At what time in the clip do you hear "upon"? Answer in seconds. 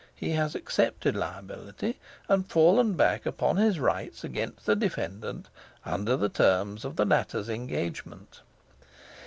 3.27-3.57